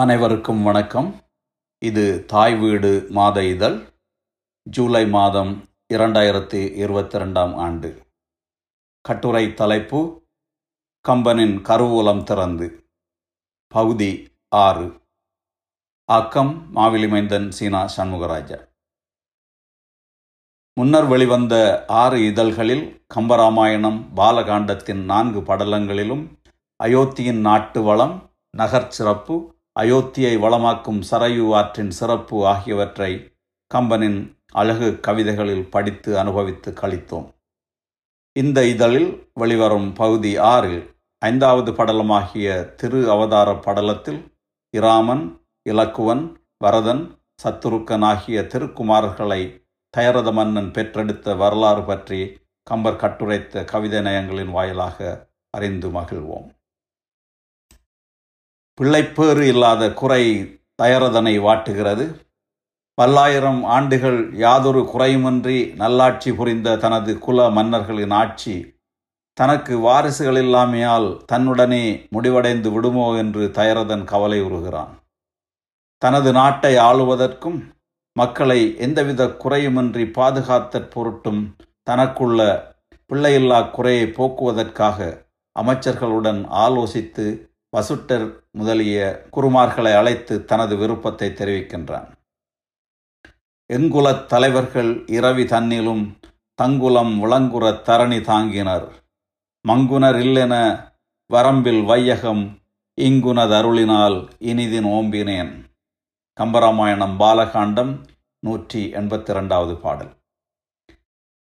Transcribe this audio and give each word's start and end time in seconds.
அனைவருக்கும் 0.00 0.62
வணக்கம். 0.62 1.20
இது 1.78 2.24
தாய் 2.24 2.56
வீடு 2.56 3.06
மாத 3.10 3.44
இதழ் 3.44 3.88
ஜூலை 4.62 5.08
மாதம் 5.08 5.68
இரண்டாயிரத்தி 5.94 6.74
இருபத்தி 6.74 7.18
ரெண்டாம் 7.18 7.54
ஆண்டு. 7.54 8.06
கட்டுரை 9.02 9.54
தலைப்பு 9.54 10.22
கம்பனின் 11.08 11.56
கருவூலம் 11.58 12.22
திறந்து. 12.22 12.90
பகுதி 13.68 14.38
ஆறு. 14.48 15.00
ஆக்கம் 16.04 16.68
மாவிலிமைந்தன் 16.74 17.50
சீனா 17.50 17.90
சண்முகராஜா. 17.96 18.68
முன்னர் 20.74 21.04
வெளிவந்த 21.04 21.84
ஆறு 21.88 22.26
இதழ்களில் 22.26 23.06
கம்பராமாயணம் 23.14 24.08
பாலகாண்டத்தின் 24.16 25.04
நான்கு 25.04 25.40
படலங்களிலும் 25.40 26.38
அயோத்தியின் 26.82 27.40
நாட்டு 27.40 27.82
வளம் 27.82 28.30
நகர் 28.50 28.90
சிறப்பு 28.90 29.58
அயோத்தியை 29.80 30.34
வளமாக்கும் 30.44 31.00
சரையு 31.10 31.44
ஆற்றின் 31.54 31.90
சிறப்பு 31.90 32.46
ஆகியவற்றை 32.46 33.12
கம்பனின் 33.74 34.20
அழகு 34.52 34.88
கவிதைகளில் 35.00 35.68
படித்து 35.70 36.18
அனுபவித்து 36.18 36.70
கழித்தோம். 36.72 37.28
இந்த 38.36 38.58
இதழில் 38.64 39.10
வெளிவரும் 39.34 39.92
பகுதி 39.92 40.32
ஆறில் 40.36 40.80
ஐந்தாவது 41.22 41.72
படலமாகிய 41.72 42.48
திரு 42.74 43.00
அவதார 43.10 43.48
படலத்தில் 43.66 44.20
இராமன் 44.74 45.24
இலக்குவன் 45.70 46.24
வரதன் 46.58 47.02
சத்துருக்கன் 47.42 48.04
ஆகிய 48.04 48.40
திருக்குமாரர்களை 48.42 49.42
தயரத 49.94 50.32
மன்னன் 50.32 50.70
பெற்றெடுத்த 50.70 51.34
வரலாறு 51.34 51.82
பற்றி 51.82 52.20
கம்பர் 52.66 53.02
கட்டுரைத்த 53.02 53.64
கவிதை 53.64 54.00
நயங்களின் 54.00 54.50
வாயிலாக 54.50 55.28
அறிந்து 55.50 55.88
மகிழ்வோம். 55.88 56.48
பிள்ளைப்பேறு 58.80 59.46
இல்லாத 59.46 59.92
குறை 59.92 60.52
தயரதனை 60.82 61.38
வாட்டுகிறது. 61.40 62.20
பல்லாயிரம் 62.94 63.64
ஆண்டுகள் 63.64 64.32
யாதொரு 64.32 64.90
குறையுமின்றி 64.94 65.74
நல்லாட்சி 65.74 66.32
புரிந்த 66.32 66.76
தனது 66.76 67.18
குல 67.18 67.50
மன்னர்களின் 67.50 68.10
ஆட்சி 68.10 68.78
தனக்கு 69.32 69.78
வாரிசுகள் 69.78 70.38
இல்லாமையால் 70.42 71.20
தன்னுடனே 71.32 72.08
முடிவடைந்து 72.10 72.72
விடுமோ 72.72 73.16
என்று 73.16 73.50
தயரதன் 73.54 74.04
கவலை 74.04 74.42
உறுகிறான். 74.42 74.94
தனது 75.98 76.32
நாட்டை 76.32 76.74
ஆளுவதற்கும் 76.76 77.60
மக்களை 78.12 78.76
எந்தவித 78.78 79.24
குறையுமின்றி 79.24 80.04
பாதுகாத்தற் 80.18 80.90
பொருட்டும் 80.90 81.56
தனக்குள்ள 81.90 82.62
பிள்ளையில்லா 83.08 83.70
குறையை 83.70 84.06
போக்குவதற்காக 84.06 85.26
அமைச்சர்களுடன் 85.56 86.44
ஆலோசித்து 86.64 87.48
வசுட்டர் 87.76 88.39
முதலிய 88.50 89.26
குருமார்களை 89.32 89.96
அழைத்து 89.96 90.44
தனது 90.44 90.76
விருப்பத்தை 90.76 91.30
தெரிவிக்கின்றான். 91.30 92.08
எங்குலத் 93.72 94.26
தலைவர்கள் 94.26 95.04
இரவி 95.04 95.44
தன்னிலும் 95.44 96.16
தங்குலம் 96.54 97.24
விளங்குற 97.24 97.82
தரணி 97.82 98.20
தாங்கினர். 98.20 98.88
மங்குனர் 99.68 100.18
இல்லென 100.18 100.54
வரம்பில் 101.32 101.84
வையகம் 101.84 102.58
இங்குனதருளினால் 103.00 104.28
இனிதின் 104.40 104.84
ஓம்பினேன். 104.84 105.52
கம்பராமாயணம் 106.40 107.18
பாலகாண்டம் 107.18 107.98
நூற்றி 108.38 108.92
எண்பத்தி 108.92 109.30
இரண்டாவது 109.30 109.76
பாடல். 109.76 110.12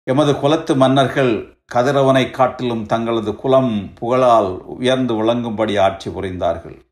எமது 0.04 0.40
குலத்து 0.40 0.76
மன்னர்கள் 0.76 1.58
கதிரவனை 1.74 2.30
காட்டிலும் 2.30 2.86
தங்களது 2.86 3.36
குலம் 3.36 3.94
புகழால் 3.94 4.58
உயர்ந்து 4.58 5.14
விளங்கும்படி 5.14 5.80
ஆட்சி 5.80 6.10
புரிந்தார்கள். 6.10 6.89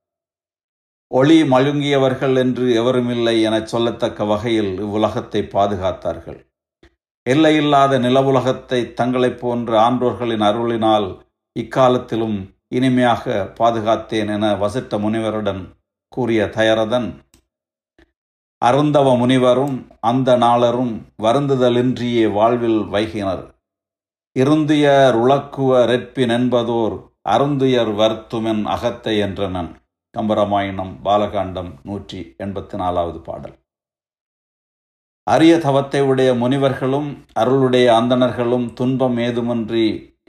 ஒளி 1.10 1.42
மழுங்கியவர்கள் 1.42 2.36
என்று 2.36 2.82
எவருமில்லை 2.82 3.42
எனச் 3.42 3.76
சொல்லத்தக்க 3.76 4.26
வகையில் 4.26 4.80
இவ்வுலகத்தை 4.80 5.48
பாதுகாத்தார்கள். 5.52 6.46
எல்லையில்லாத 7.22 7.98
நிலவுலகத்தை 7.98 8.92
தங்களைப் 8.92 9.40
போன்ற 9.40 9.80
ஆன்றோர்களின் 9.80 10.40
அருளினால் 10.40 11.20
இக்காலத்திலும் 11.52 12.54
இனிமையாக 12.68 13.52
பாதுகாத்தேன் 13.60 14.28
என 14.28 14.54
வசிட்ட 14.54 14.98
முனிவருடன் 14.98 15.62
கூறிய 16.08 16.44
தயரதன் 16.46 17.26
அருந்தவ 18.64 19.16
முனிவரும் 19.18 19.86
அந்த 20.00 20.36
நாளரும் 20.36 21.06
வருந்துதலின்றியே 21.22 22.32
வாழ்வில் 22.32 22.80
வைகினர். 22.84 23.44
இருந்துயர் 24.32 25.14
உழக்குவ 25.14 25.84
ரெற்பின் 25.84 26.28
என்பதோர் 26.28 26.96
அருந்துயர் 27.28 27.92
வருத்துமென் 27.94 28.62
அகத்தை 28.64 29.14
என்றனன். 29.22 29.70
கம்பராமாயணம் 30.14 30.92
பாலகாண்டம் 31.04 31.70
நூற்றி 31.82 32.20
எண்பத்தி 32.38 32.76
நாலாவது 32.76 33.18
பாடல். 33.20 33.56
அரிய 35.26 35.54
தவத்தை 35.56 36.00
உடைய 36.00 36.30
முனிவர்களும் 36.34 37.08
அருளுடைய 37.40 37.86
அந்தணர்களும் 38.00 38.66
துன்பம் 38.72 39.16
ஏதுமின்றி 39.16 39.86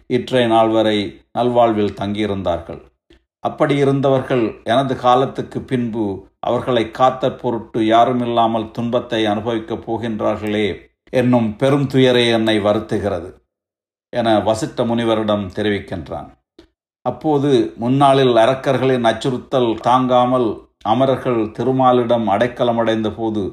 இற்றை 0.08 0.48
நாள் 0.48 0.70
வரை 0.70 0.98
நல்வாழ்வில் 1.38 1.98
தங்கியிருந்தார்கள். 2.02 2.82
அப்படி 3.44 3.76
இருந்தவர்கள் 3.76 4.46
எனது 4.64 4.96
காலத்துக்கு 4.96 5.60
பின்பு 5.62 6.06
அவர்களை 6.40 6.92
காத்த 6.92 7.32
பொருட்டு 7.32 7.80
யாருமில்லாமல் 7.86 8.72
துன்பத்தை 8.72 9.22
அனுபவிக்கப் 9.26 9.86
போகின்றார்களே 9.86 10.68
என்னும் 11.14 11.56
பெரும் 11.56 11.88
துயரே 11.88 12.26
என்னை 12.32 12.60
வருத்துகிறது 12.60 13.30
என 14.14 14.38
வசிட்ட 14.40 14.86
முனிவரிடம் 14.86 15.48
தெரிவிக்கின்றான். 15.56 16.30
அப்போது 17.06 17.52
முன்னாளில் 17.76 18.36
அரக்கர்களின் 18.36 19.08
அச்சுறுத்தல் 19.10 19.72
தாங்காமல் 19.82 20.50
அமரர்கள் 20.86 21.40
திருமாலிடம் 21.52 22.28
அடைக்கலமடைந்த 22.28 23.10
போது 23.16 23.44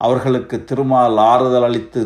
அவர்களுக்கு 0.00 0.64
திருமால் 0.64 1.16
ஆறுதல் 1.16 1.62
அளித்து 1.62 2.02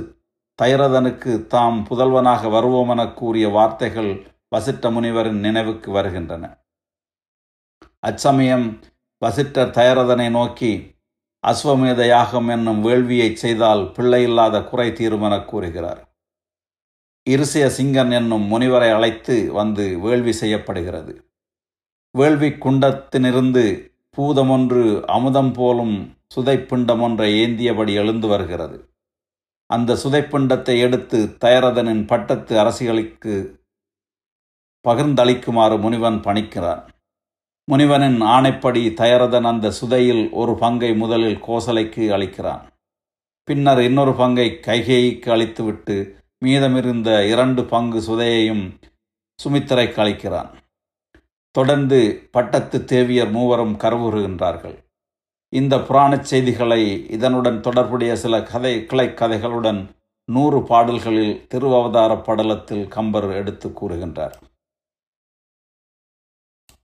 தைரதனுக்கு 0.58 1.32
தாம் 1.46 1.78
புதல்வனாக 1.88 2.50
வருவோம் 2.50 2.88
என 2.88 3.02
கூறிய 3.12 3.46
வார்த்தைகள் 3.48 4.10
வசிட்ட 4.56 4.84
முனிவரின் 4.90 5.40
நினைவுக்கு 5.46 5.90
வருகின்றன. 5.90 6.44
அச்சமயம் 8.02 8.66
வசிட்டர் 9.22 9.74
தயரதனை 9.78 10.28
நோக்கி 10.30 10.72
அஸ்வமேத 11.44 12.00
யாகம் 12.06 12.48
என்னும் 12.48 12.80
வேள்வியை 12.84 13.30
செய்தால் 13.34 13.82
பிள்ளையில்லாத 13.96 14.56
குறை 14.64 14.88
தீரும் 14.92 15.22
என 15.22 15.36
கூறுகிறார். 15.40 16.00
இருசிய 17.22 17.66
சிங்கன் 17.66 18.12
என்னும் 18.12 18.52
முனிவரை 18.52 18.92
அழைத்து 18.92 19.52
வந்து 19.52 19.98
வேள்வி 19.98 20.32
செய்யப்படுகிறது. 20.32 21.30
வேள்வி 22.10 22.48
குண்டத்தினிருந்து 22.48 23.92
பூதமொன்று 24.16 25.04
அமுதம் 25.06 25.52
போலும் 25.52 26.16
சுதைப்பிண்டம் 26.34 27.00
ஒன்றை 27.00 27.40
ஏந்தியபடி 27.40 27.92
எழுந்து 27.94 28.28
வருகிறது. 28.28 28.94
அந்த 29.66 29.94
சுதைப்பிண்டத்தை 29.94 30.80
எடுத்து 30.80 31.36
தயரதனின் 31.40 32.06
பட்டத்து 32.06 32.58
அரசிகளுக்கு 32.58 33.34
பகிர்ந்தளிக்குமாறு 34.88 35.78
முனிவன் 35.78 36.18
பணிக்கிறான். 36.20 36.82
முனிவனின் 37.72 38.22
ஆணைப்படி 38.22 38.94
தயரதன் 38.94 39.44
அந்த 39.44 39.72
சுதையில் 39.80 40.30
ஒரு 40.30 40.54
பங்கை 40.54 40.94
முதலில் 40.94 41.42
கோசலைக்கு 41.42 42.04
அளிக்கிறான். 42.16 42.62
பின்னர் 43.44 43.80
இன்னொரு 43.80 44.12
பங்கை 44.12 44.58
கைகேயிக்கு 44.66 45.30
அளித்துவிட்டு 45.30 46.18
மீதமிருந்த 46.44 47.30
இரண்டு 47.30 47.64
பங்கு 47.64 48.00
சுதையையும் 48.00 48.80
சுமித்திரைக்கு 49.44 50.00
அளிக்கிறான். 50.00 50.50
தொடர்ந்து 51.50 52.28
பட்டத்து 52.32 52.78
தேவியர் 52.78 53.30
மூவரும் 53.30 53.78
கருவுறுகின்றார்கள். 53.78 54.76
இந்த 55.48 55.76
புராணச் 55.76 56.24
செய்திகளை 56.24 57.08
இதனுடன் 57.10 57.60
தொடர்புடைய 57.60 58.16
சில 58.16 58.42
கதை 58.42 58.86
கிளை 58.86 59.06
கதைகளுடன் 59.06 59.88
நூறு 60.24 60.62
பாடல்களில் 60.62 61.46
திருவவதார 61.54 62.14
படலத்தில் 62.14 62.88
கம்பர் 62.88 63.30
எடுத்து 63.30 63.68
கூறுகின்றார். 63.68 64.32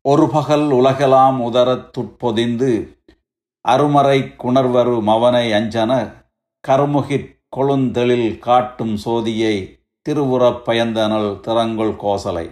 ஒரு 0.02 0.28
பகல் 0.28 0.68
உலகெலாம் 0.70 1.40
உதரத் 1.42 1.90
துட்பொதிந்து 1.98 2.98
அருமறை 3.68 4.34
குணர்வரு 4.38 5.02
மவனை 5.02 5.52
அஞ்சன 5.52 6.12
கருமுகிற் 6.68 7.35
கொழுந்தெழில் 7.56 8.38
காட்டும் 8.38 8.96
சோதியை 9.04 9.78
திருவுறப் 10.02 10.64
பயந்தனல் 10.66 11.40
திறங்கொள் 11.40 11.94
கோசலை. 12.02 12.46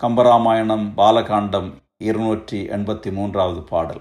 கம்பராமாயணம் 0.00 0.86
பாலகாண்டம் 0.96 1.68
இருநூற்றி 1.98 2.66
எண்பத்தி 2.66 3.12
மூன்றாவது 3.12 3.62
பாடல். 3.62 4.00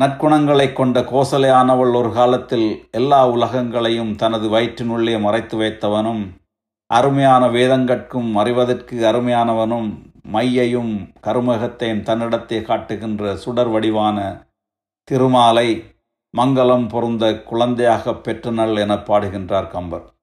நற்குணங்களை 0.00 0.72
கொண்ட 0.72 1.00
கோசலையானவள் 1.00 1.92
ஒரு 1.94 2.12
காலத்தில் 2.12 2.88
எல்லா 2.90 3.26
உலகங்களையும் 3.26 4.16
தனது 4.16 4.48
வயிற்றினுள்ளே 4.48 5.20
மறைத்து 5.20 5.58
வைத்தவனும் 5.58 6.22
அருமையான 6.86 7.48
வேதங்கட்கும் 7.48 8.36
அறிவதற்கு 8.36 8.96
அருமையானவனும் 9.06 9.88
மையையும் 10.22 10.92
கருமகத்தையும் 11.22 12.02
தன்னிடத்தை 12.02 12.62
காட்டுகின்ற 12.62 13.34
சுடர் 13.36 13.68
வடிவான 13.68 14.18
திருமாலை 15.04 15.93
மங்களம் 16.36 16.88
பொருந்த 16.88 17.42
குழந்தையாக 17.42 18.10
பெற்றனள் 18.10 18.78
என 18.78 18.94
பாடுகின்றார் 18.94 19.70
கம்பர். 19.70 20.14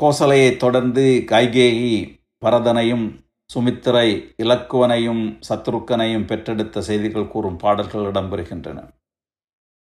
கோசலையைத் 0.00 0.56
தொடர்ந்து 0.56 1.24
கைகேயி 1.26 2.20
பரதனையும் 2.44 3.24
சுமித்திரை 3.54 4.34
இலக்குவனையும் 4.42 5.40
சத்ருக்கனையும் 5.48 6.26
பெற்றெடுத்த 6.26 6.80
செய்திகள் 6.80 7.28
கூறும் 7.28 7.56
பாடல்கள் 7.56 8.04
இடம்பெறுகின்றன. 8.04 8.88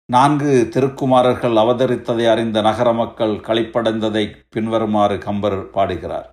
நான்கு 0.06 0.68
திருக்குமாரர்கள் 0.72 1.54
அவதரித்ததை 1.54 2.30
அறிந்த 2.32 2.62
நகர 2.62 2.94
மக்கள் 2.94 3.36
களிப்படைந்ததை 3.36 4.36
பின்வருமாறு 4.50 5.18
கம்பர் 5.18 5.70
பாடுகிறார். 5.70 6.32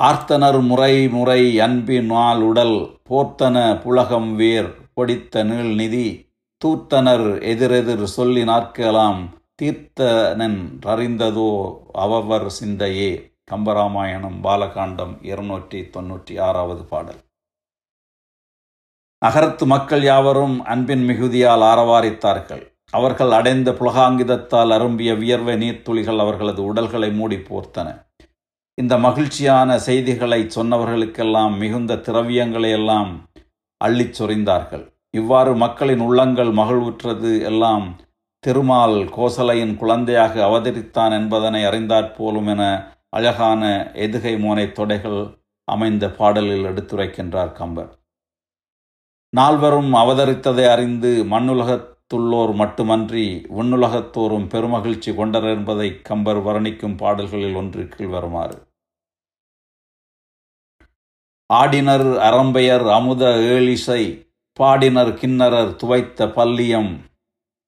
ஆர்த்தனர் 0.00 0.66
முறை 0.66 1.08
முறை 1.08 1.60
அன்பின் 1.60 2.06
நாள் 2.06 2.42
உடல் 2.42 3.00
போர்த்தன 3.10 3.80
புலகம் 3.80 4.36
வேர் 4.36 4.90
பொடித்த 4.96 5.44
நீள் 5.44 5.74
நிதி 5.74 6.27
தூர்த்தனர் 6.64 7.42
எதிரெதிர் 7.42 8.04
சொல்லி 8.04 8.42
நாற்கலாம் 8.42 9.20
தீர்த்தனன் 9.62 10.56
அறிந்ததோ 10.92 11.50
அவவர் 11.92 12.46
சிந்தையே. 12.58 13.10
கம்பராமாயணம் 13.50 14.38
பாலகாண்டம் 14.42 15.14
இருநூற்றி 15.22 15.80
தொன்னூற்றி 15.80 16.40
ஆறாவது 16.40 16.82
பாடல். 16.84 17.20
நகரத்து 19.18 19.66
மக்கள் 19.66 20.02
யாவரும் 20.02 20.56
அன்பின் 20.64 21.04
மிகுதியால் 21.08 21.64
ஆரவாரித்தார்கள். 21.70 22.64
அவர்கள் 22.90 23.30
அடைந்த 23.30 23.70
புலகாங்கிதத்தால் 23.70 24.70
அரும்பிய 24.78 25.14
வியர்வை 25.14 25.56
நீர்த்துளிகள் 25.56 26.18
அவர்களது 26.18 26.64
உடல்களை 26.64 27.12
மூடி 27.12 27.36
போர்த்தன. 27.36 27.88
இந்த 28.74 28.98
மகிழ்ச்சியான 28.98 29.78
செய்திகளை 29.78 30.42
சொன்னவர்களுக்கெல்லாம் 30.56 31.56
மிகுந்த 31.58 32.02
திரவியங்களை 32.06 32.70
எல்லாம் 32.70 33.10
அள்ளிச் 33.84 34.16
சொரிந்தார்கள். 34.18 34.86
இவ்வாறு 35.10 35.54
மக்களின் 35.54 36.00
உள்ளங்கள் 36.00 36.50
மகிழ்வுற்றது 36.52 37.42
எல்லாம் 37.42 37.86
திருமால் 38.44 38.98
கோசலையின் 39.16 39.76
குழந்தையாக 39.76 40.34
அவதரித்தான் 40.46 41.12
என்பதனை 41.12 41.64
அறிந்தாற்போலும் 41.64 42.46
என 42.46 42.62
அழகான 43.10 43.90
எதுகை 43.94 44.34
மோனை 44.44 44.66
தொடைகள் 44.78 45.20
அமைந்த 45.68 46.10
பாடலில் 46.10 46.64
எடுத்துரைக்கின்றார் 46.64 47.52
கம்பர். 47.52 47.90
நால்வரும் 49.36 49.94
அவதரித்ததை 49.94 50.64
அறிந்து 50.70 51.10
மண்ணுலகத்துள்ளோர் 51.30 52.54
மட்டுமன்றி 52.54 53.26
விண்ணுலகத்தோரும் 53.58 54.46
பெருமகிழ்ச்சி 54.54 55.14
கொண்டர் 55.14 55.48
என்பதை 55.56 55.88
கம்பர் 56.02 56.40
வர்ணிக்கும் 56.44 56.96
பாடல்களில் 56.96 57.54
ஒன்று 57.54 57.82
கீழ்வருமாறு. 57.96 58.56
ஆடினர் 61.50 62.08
அரம்பெயர் 62.28 62.86
அமுத 62.92 63.24
ஏழிசை 63.54 64.02
பாடினர் 64.58 65.10
கிண்ணரர் 65.14 65.72
துவைத்த 65.80 66.26
பல்லியம் 66.32 66.98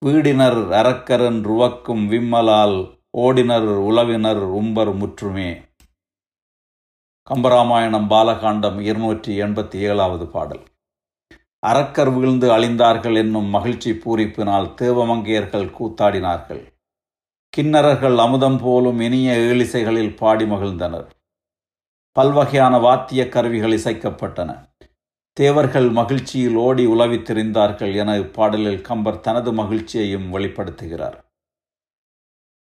வீடினர் 0.06 0.58
அரக்கரன் 0.78 1.42
ருவக்கும் 1.42 2.06
விம்மலால் 2.08 2.98
ஓடினர் 3.16 3.68
உளவினர் 3.88 4.40
உம்பர் 4.60 4.92
முற்றுமே. 4.96 5.50
கம்பராமாயணம் 7.30 8.08
பாலகாண்டம் 8.08 8.80
இருநூற்றி 8.80 9.42
எண்பத்தி 9.42 9.76
ஏழாவது 9.76 10.26
பாடல். 10.26 10.62
அரக்கர் 11.58 12.10
வீழ்ந்து 12.10 12.48
அழிந்தார்கள் 12.50 13.16
என்னும் 13.16 13.46
மகிழ்ச்சி 13.46 13.92
பூரிப்பினால் 13.92 14.68
தேவமங்கையர்கள் 14.82 15.68
கூத்தாடினார்கள். 15.78 16.62
கிண்ணறர்கள் 17.56 18.16
அமுதம் 18.16 18.58
போலும் 18.58 19.00
இனிய 19.00 19.36
ஏழிசைகளில் 19.36 20.16
பாடி 20.16 20.44
மகிழ்ந்தனர். 20.44 21.08
பல்வகையான 22.16 22.80
வாத்திய 22.80 23.28
கருவிகள் 23.28 23.72
இசைக்கப்பட்டன. 23.72 24.69
தேவர்கள் 25.40 25.90
மகிழ்ச்சியில் 25.90 26.54
ஓடி 26.54 26.86
உலவித் 26.86 27.30
திரிந்தார்கள் 27.30 27.94
என 27.94 28.18
இப்பாடலில் 28.18 28.80
கம்பர் 28.80 29.20
தனது 29.20 29.52
மகிழ்ச்சியையும் 29.52 30.34
வெளிப்படுத்துகிறார். 30.34 31.16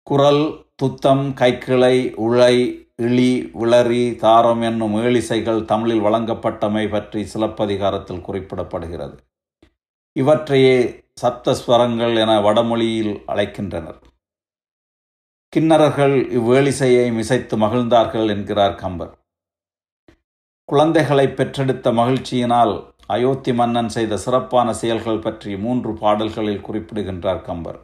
குரல் 0.02 0.64
துத்தம் 0.76 1.34
கைக்கிளை 1.34 2.12
உழை 2.16 2.54
இழி 2.96 3.50
விளரி 3.60 4.16
தாரம் 4.16 4.60
என்னும் 4.60 4.94
ஏழிசைகள் 4.94 5.64
தமிழில் 5.64 6.00
வழங்கப்பட்டமை 6.00 6.90
பற்றி 6.90 7.24
சிலப்பதிகாரத்தில் 7.24 8.24
குறிப்பிடப்படுகிறது. 8.26 9.16
இவற்றையே 10.12 11.04
சப்தஸ்வரங்கள் 11.22 12.16
என 12.16 12.40
வடமொழியில் 12.40 13.14
அழைக்கின்றனர். 13.26 14.00
கிண்ணறர்கள் 15.56 16.16
இவ்வேளிசையை 16.38 17.06
மிசைத்து 17.20 17.56
மகிழ்ந்தார்கள் 17.56 18.28
என்கிறார் 18.28 18.74
கம்பர். 18.74 19.23
குழந்தைகளை 20.68 21.24
பெற்றெடுத்த 21.28 21.86
மகிழ்ச்சியினால் 21.98 22.72
அயோத்தி 23.14 23.52
மன்னன் 23.52 23.88
செய்த 23.88 24.16
சிறப்பான 24.16 24.68
செயல்கள் 24.72 25.18
பற்றி 25.18 25.50
மூன்று 25.56 25.90
பாடல்களில் 25.94 26.62
குறிப்பிடுகின்றார் 26.66 27.42
கம்பர். 27.42 27.78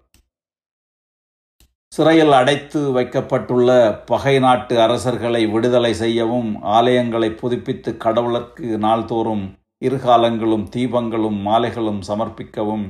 சிறையில் 1.93 2.32
அடைத்து 2.32 2.81
வைக்கப்பட்டுள்ள 2.93 3.69
பகை 4.06 4.35
நாட்டு 4.38 4.75
அரசர்களை 4.81 5.43
விடுதலை 5.50 5.93
செய்யவும் 5.94 6.50
ஆலயங்களை 6.77 7.31
புதுப்பித்து 7.43 7.93
கடவுளுக்கு 7.97 8.67
நாள்தோறும் 8.79 9.44
இருகாலங்களும் 9.87 10.67
தீபங்களும் 10.77 11.38
மாலைகளும் 11.49 12.00
சமர்ப்பிக்கவும் 12.09 12.87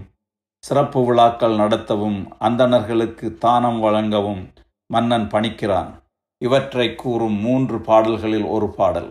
சிறப்பு 0.65 1.03
விழாக்கள் 1.05 1.57
நடத்தவும் 1.57 2.21
அந்தணர்களுக்கு 2.49 3.29
தானம் 3.39 3.81
வழங்கவும் 3.81 4.43
மன்னன் 4.87 5.27
பணிக்கிறான். 5.35 5.91
இவற்றை 6.43 6.95
கூறும் 6.95 7.41
மூன்று 7.47 7.79
பாடல்களில் 7.81 8.47
ஒரு 8.57 8.69
பாடல். 8.79 9.11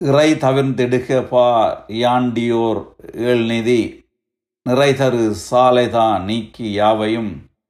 இறை 0.00 0.28
தவிர்ந்திடுக 0.42 1.16
பா 1.30 1.46
யாண்டியோர் 2.02 2.78
ஏழ்நிதி. 3.30 3.80
நிறைதரு 4.66 5.24
சாலைதான் 5.48 6.22
நீக்கி 6.28 6.66
யாவையும் 6.72 7.28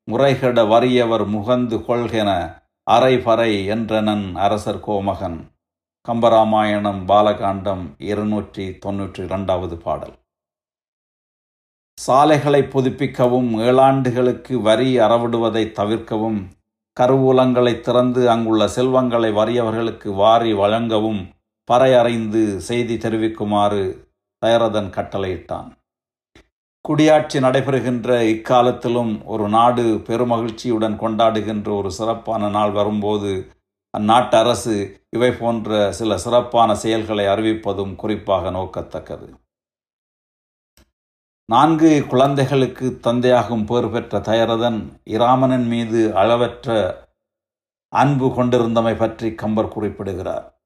முறைகட 0.09 0.65
வறியவர் 0.73 1.25
முகந்து 1.33 1.79
கொள்கென 1.89 2.31
அரைபறை 2.87 3.49
என்றனன் 3.75 4.25
அரசர் 4.45 4.81
கோமகன். 4.87 5.39
கம்பராமாயணம் 6.07 7.03
பாலகாண்டம் 7.09 7.83
இருநூற்றி 8.11 8.67
தொன்னூற்றி 8.87 9.25
இரண்டாவது 9.25 9.79
பாடல். 9.87 10.15
சாலைகளை 11.99 12.63
புதுப்பிக்கவும் 12.77 13.51
ஏழாண்டுகளுக்கு 13.69 14.55
வரி 14.69 14.91
அறவிடுவதை 14.99 15.65
தவிர்க்கவும் 15.81 16.41
கருவூலங்களை 16.97 17.75
திறந்து 17.81 18.23
அங்குள்ள 18.31 18.63
செல்வங்களை 18.79 19.33
வறியவர்களுக்கு 19.33 20.09
வாரி 20.23 20.55
வழங்கவும் 20.55 21.21
பறையறைந்து 21.69 22.57
செய்தி 22.57 22.97
தெரிவிக்குமாறு 22.97 24.09
தயரதன் 24.43 24.91
கட்டளையிட்டான். 24.97 25.69
குடியாட்சி 26.89 27.39
நடைபெறுகின்ற 27.41 28.21
இக்காலத்திலும் 28.35 29.25
ஒரு 29.25 29.49
நாடு 29.49 29.83
பெருமகிழ்ச்சியுடன் 29.83 30.97
கொண்டாடுகின்ற 30.97 31.77
ஒரு 31.77 31.91
சிறப்பான 31.91 32.49
நாள் 32.49 32.71
வரும்போது 32.71 33.33
அந்நாட்டு 33.99 34.35
அரசு 34.35 35.07
இவை 35.11 35.31
போன்ற 35.33 35.93
சில 35.93 36.19
சிறப்பான 36.19 36.75
செயல்களை 36.75 37.27
அறிவிப்பதும் 37.27 37.95
குறிப்பாக 37.95 38.51
நோக்கத்தக்கது. 38.51 39.29
நான்கு 41.45 42.07
குழந்தைகளுக்கு 42.07 42.99
தந்தையாகும் 43.03 43.65
பேர் 43.65 43.91
பெற்ற 43.91 44.19
தயரதன் 44.19 44.81
இராமனின் 45.05 45.67
மீது 45.67 46.17
அளவற்ற 46.17 46.69
அன்பு 47.89 48.27
கொண்டிருந்தமை 48.27 48.97
பற்றி 48.97 49.35
கம்பர் 49.35 49.69
குறிப்பிடுகிறார். 49.69 50.60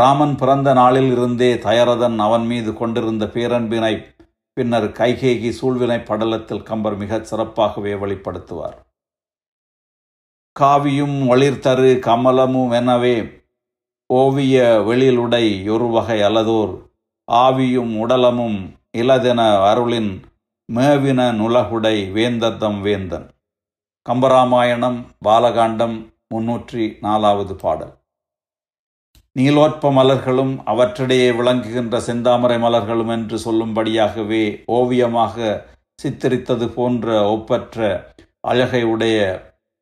ராமன் 0.00 0.34
பிறந்த 0.36 0.72
நாளில் 0.72 1.10
இருந்தே 1.12 1.54
தயரதன் 1.54 2.18
அவன் 2.18 2.44
மீது 2.44 2.70
கொண்டிருந்த 2.74 3.24
பேரன்பினை 3.34 3.94
பின்னர் 4.56 4.86
கைகேகி 4.98 5.50
சூழ்வினை 5.58 5.98
படலத்தில் 6.10 6.62
கம்பர் 6.62 6.96
மிகச் 6.96 7.28
சிறப்பாகவே 7.30 7.92
வெளிப்படுத்துவார். 7.94 8.76
காவியும் 10.60 11.18
ஒளிர்தரு 11.28 11.90
கமலமும் 12.08 12.72
எனவே 12.72 13.14
ஓவிய 14.06 14.56
வெளியிலுடை 14.88 15.46
ஒரு 15.74 15.86
வகை 15.86 16.18
அலதோர் 16.22 16.72
ஆவியும் 17.28 17.92
உடலமும் 17.98 18.58
இலதென 18.98 19.40
அருளின் 19.70 20.12
மேவின 20.68 21.20
நுலகுடை 21.40 21.96
வேந்தத்தம் 22.16 22.80
வேந்தன். 22.80 23.26
கம்பராமாயணம் 24.06 25.00
பாலகாண்டம் 25.24 25.96
முன்னூற்றி 26.34 26.84
நாலாவது 27.00 27.54
பாடல். 27.54 27.94
நீலோற்ப 29.36 29.92
மலர்களும் 29.92 30.62
அவற்றிடையே 30.66 31.34
விளங்குகின்ற 31.36 31.98
செந்தாமரை 32.06 32.58
மலர்களும் 32.58 33.08
என்று 33.08 33.38
சொல்லும்படியாகவே 33.44 34.64
ஓவியமாக 34.66 35.66
சித்தரித்தது 36.02 36.68
போன்ற 36.68 37.26
ஒப்பற்ற 37.26 38.08
அழகை 38.40 38.82
உடைய 38.84 39.18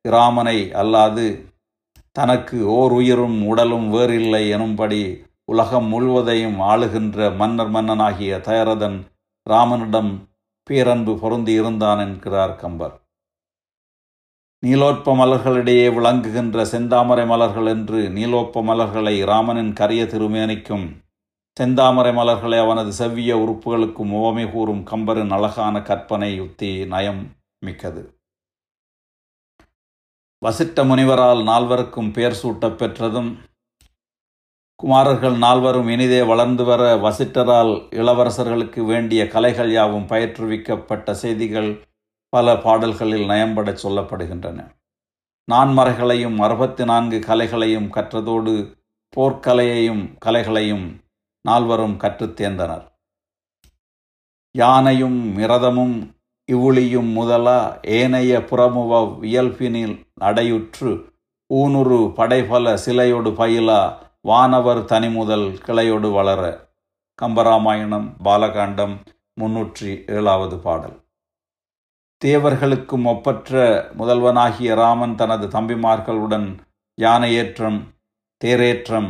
இராமனை 0.01 0.71
அல்லாது 0.71 1.49
தனக்கு 2.11 2.67
ஓர் 2.67 2.91
உயிரும் 2.91 3.47
உடலும் 3.47 3.89
வேறில்லை 3.89 4.49
எனும்படி 4.49 5.27
உலகம் 5.45 5.87
முழுவதையும் 5.87 6.59
ஆளுகின்ற 6.61 7.35
மன்னர் 7.35 7.69
மன்னனாகிய 7.69 8.39
தயரதன் 8.39 8.97
ராமனிடம் 9.49 10.27
பேரன்பு 10.63 11.19
பொருந்தி 11.19 11.51
இருந்தான் 11.51 11.99
என்கிறார் 11.99 12.55
கம்பர். 12.55 13.00
நீலோற்ப 14.65 15.15
மலர்களிடையே 15.15 15.85
விளங்குகின்ற 15.93 16.63
செந்தாமரை 16.63 17.27
மலர்கள் 17.27 17.65
என்று 17.65 18.09
நீலோப்ப 18.09 18.63
மலர்களை 18.63 19.23
ராமனின் 19.23 19.73
கரிய 19.73 20.03
திருமேனிக்கும். 20.03 20.85
செந்தாமரை 21.59 22.13
மலர்களை 22.13 22.59
அவனது 22.59 22.91
செவ்விய 22.91 23.37
உறுப்புகளுக்கும் 23.37 24.11
உவமை 24.11 24.51
கூறும் 24.51 24.83
கம்பரின் 24.91 25.29
அழகான 25.29 25.81
கற்பனை 25.81 26.35
யுக்தி 26.35 26.85
நயம் 26.85 27.23
மிக்கது. 27.59 28.15
வசிட்ட 30.45 30.83
முனிவரால் 30.83 31.41
நால்வருக்கும் 31.43 32.13
பெயர் 32.13 32.39
சூட்டப் 32.43 32.77
பெற்றதும் 32.77 33.37
குமாரர்கள் 34.75 35.37
நால்வரும் 35.37 35.87
இனிதே 35.87 36.21
வளர்ந்து 36.21 36.63
வர 36.63 36.95
வசிட்டரால் 36.95 37.73
இளவரசர்களுக்கு 37.89 38.85
வேண்டிய 38.85 39.27
கலைகள் 39.27 39.71
யாவும் 39.71 40.07
பயிற்றுவிக்கப்பட்ட 40.07 41.11
செய்திகள் 41.11 41.81
பல 42.31 42.57
பாடல்களில் 42.57 43.27
நயம்படச் 43.27 43.87
சொல்லப்படுகின்றன. 43.87 44.71
நான்மறைகளையும் 45.51 46.37
அறுபத்தி 46.37 46.85
நான்கு 46.85 47.19
கலைகளையும் 47.19 47.89
கற்றதோடு 47.89 48.75
போர்க்கலையையும் 49.15 50.17
கலைகளையும் 50.25 51.01
நால்வரும் 51.41 51.97
கற்றுத் 51.97 52.41
தேர்ந்தனர். 52.41 52.87
யானையும் 54.51 55.37
மிரதமும் 55.37 56.15
இவுளியும் 56.51 57.11
முதலா 57.11 57.79
ஏனைய 57.81 58.39
புறமுவ 58.39 59.17
இயல்பினில் 59.21 60.07
அடையுற்று 60.21 61.13
ஊனுரு 61.53 62.13
படைபல 62.13 62.77
சிலையொடு 62.85 63.29
பயிலா 63.29 63.97
வானவர் 64.21 64.77
தனிமுதல் 64.77 65.53
கிளையொடு 65.53 66.11
வளர. 66.11 66.69
கம்பராமாயணம் 67.21 68.13
பாலகாண்டம் 68.25 68.95
முன்னூற்றி 69.41 70.11
ஏழாவது 70.11 70.59
பாடல். 70.59 71.00
தேவர்களுக்கும் 72.21 73.05
ஒப்பற்ற 73.05 73.51
முதல்வனாகிய 73.97 74.75
ராமன் 74.75 75.15
தனது 75.15 75.45
தம்பிமார்களுடன் 75.47 76.47
யானையேற்றம் 76.97 77.79
தேரேற்றம் 78.41 79.09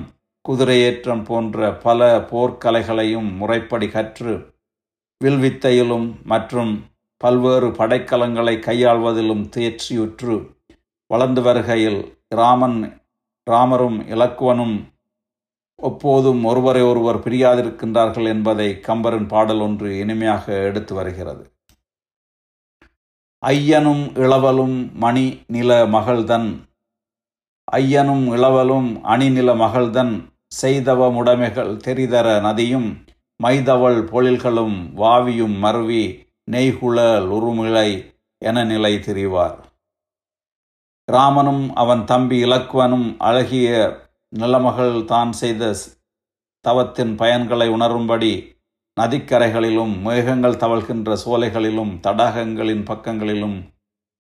குதிரையேற்றம் 0.50 1.24
போன்ற 1.24 1.72
பல 1.74 2.08
போர்க்கலைகளையும் 2.32 3.30
முறைப்படி 3.38 3.88
கற்று 3.90 4.34
வில்வித்தையிலும் 5.22 6.08
மற்றும் 6.24 6.72
பல்வேறு 7.22 7.68
படைக்கலங்களை 7.72 8.56
கையாள்வதிலும் 8.60 9.44
தேர்ச்சியுற்று 9.56 10.36
வளர்ந்து 11.08 11.42
வருகையில் 11.42 12.02
ராமன் 12.36 12.80
ராமரும் 13.48 14.00
இலக்குவனும் 14.08 14.76
எப்போதும் 15.80 16.42
ஒருவரை 16.44 16.82
ஒருவர் 16.82 17.20
பிரியாதிருக்கின்றார்கள் 17.20 18.28
என்பதை 18.28 18.68
கம்பரின் 18.88 19.28
பாடல் 19.28 19.60
ஒன்று 19.60 20.00
இனிமையாக 20.00 20.54
எடுத்து 20.64 20.96
வருகிறது. 20.96 21.44
ஐயனும் 23.46 24.04
இளவலும் 24.16 24.92
மணி 24.94 25.44
நில 25.48 25.86
மகள்தன். 25.86 26.68
ஐயனும் 27.72 28.26
இளவலும் 28.28 28.90
அணிநில 29.04 29.56
மகள்தன். 29.56 30.34
செய்தவ 30.62 31.08
முடமைகள் 31.12 31.72
தெரிதர 31.78 32.42
நதியும். 32.42 33.04
மைதவள் 33.44 34.00
பொழில்களும் 34.12 34.76
வாவியும் 34.96 35.58
மருவி 35.58 36.26
நெய்குழல் 36.52 37.28
உருமிழை 37.28 38.16
என 38.38 38.64
நிலை 38.64 38.94
திரிவார். 38.96 39.58
ராமனும் 41.12 41.76
அவன் 41.76 42.04
தம்பி 42.06 42.44
இலக்குவனும் 42.44 43.16
அழகிய 43.18 43.70
நிலமகள் 44.40 45.06
தான் 45.06 45.32
செய்த 45.32 45.76
தவத்தின் 46.62 47.16
பயன்களை 47.16 47.70
உணரும்படி 47.70 48.60
நதிக்கரைகளிலும் 49.00 50.02
மேகங்கள் 50.02 50.62
தவழ்கின்ற 50.64 51.18
சோலைகளிலும் 51.26 51.94
தடாகங்களின் 52.08 52.84
பக்கங்களிலும் 52.86 53.58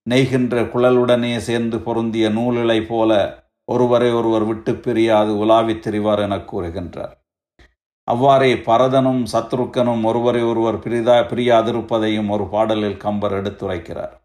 நெய்கின்ற 0.09 0.63
குழலுடனே 0.63 1.37
சேர்ந்து 1.37 1.79
பொருந்திய 1.79 2.29
நூலிலை 2.29 2.85
போல 2.87 3.39
ஒருவரை 3.65 4.11
ஒருவர் 4.11 4.43
விட்டு 4.43 4.73
பிரியாது 4.75 5.45
உலாவித் 5.45 5.83
திரிவார் 5.87 6.19
என 6.19 6.37
கூறுகின்றார். 6.37 7.13
அவ்வாறே 8.03 8.53
பரதனும் 8.53 9.25
சத்ருக்கனும் 9.33 10.03
ஒருவரை 10.03 10.41
ஒருவர் 10.41 10.79
பிரிதா 10.79 11.17
பிரியாதிருப்பதையும் 11.31 12.29
ஒரு 12.29 12.47
பாடலில் 12.47 12.97
கம்பர் 12.97 13.33
எடுத்துரைக்கிறார். 13.33 14.15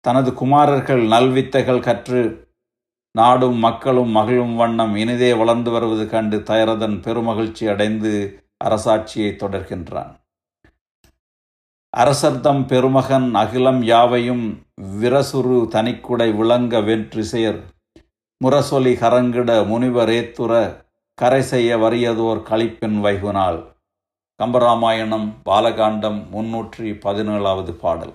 தனது 0.00 0.34
குமாரர்கள் 0.34 1.06
நல்வித்தைகள் 1.06 1.80
கற்று 1.80 2.48
நாடும் 3.10 3.56
மக்களும் 3.56 4.08
மகிழும் 4.08 4.56
வண்ணம் 4.56 4.96
இனிதே 4.96 5.32
வளர்ந்து 5.32 5.70
வருவது 5.70 6.08
கண்டு 6.08 6.36
தயரதன் 6.36 6.96
பெருமகிழ்ச்சி 7.00 7.64
அடைந்து 7.70 8.44
அரசாட்சியை 8.64 9.30
தொடர்கின்றான். 9.42 10.12
அரசர்தம் 11.96 12.66
பெருமகன் 12.66 13.34
அகிலம் 13.34 13.82
யாவையும் 13.82 14.44
விரசுரு 15.00 15.58
தனிக்குடை 15.74 16.36
விளங்க 16.36 16.80
வென்றிசேர் 16.80 17.60
முரசொலி 18.40 18.92
கரங்கிட 18.94 19.66
முனிவர் 19.66 20.08
ஏத்துற 20.08 20.52
கரை 21.14 21.42
செய்ய 21.42 21.76
வறியதோர் 21.76 22.40
களிப்பின் 22.42 22.98
வைகுநாள். 23.00 23.58
கம்பராமாயணம் 24.40 25.28
பாலகாண்டம் 25.44 26.18
முன்னூற்றி 26.32 26.88
பதினேழாவது 27.04 27.72
பாடல். 27.72 28.14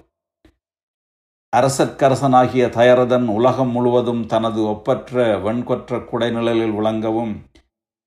அரசற்கரசனாகிய 1.56 2.66
தயரதன் 2.70 3.28
உலகம் 3.28 3.70
முழுவதும் 3.70 4.26
தனது 4.26 4.62
ஒப்பற்ற 4.64 5.40
வெண்கொற்ற 5.40 5.98
குடைநிழலில் 6.12 6.76
விளங்கவும் 6.76 7.34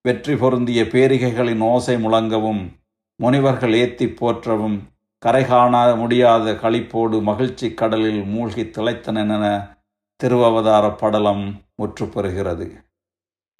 வெற்றி 0.06 0.36
பொருந்திய 0.36 0.82
பேரிகைகளின் 0.82 1.58
ஓசை 1.58 1.94
முழங்கவும் 1.94 2.68
முனிவர்கள் 3.16 3.74
ஏத்தி 3.74 4.08
போற்றவும் 4.08 4.88
கரை 5.18 5.44
காண 5.44 5.94
முடியாத 5.94 6.52
களிப்போடு 6.52 7.22
மகிழ்ச்சி 7.22 7.74
கடலில் 7.74 8.24
மூழ்கி 8.24 8.62
திளைத்தனென 8.62 9.68
திருவவதார 10.22 10.96
படலம் 10.96 11.62
முற்று 11.74 12.06
பெறுகிறது. 12.06 12.84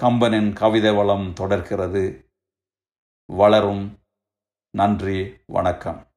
கம்பனின் 0.02 0.52
கவிதை 0.52 0.94
வளம் 0.94 1.32
தொடர்கிறது. 1.32 2.30
வளரும். 3.26 3.98
நன்றி. 4.70 5.34
வணக்கம். 5.46 6.13